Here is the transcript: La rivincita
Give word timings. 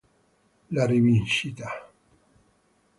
La 0.71 0.87
rivincita 0.87 1.69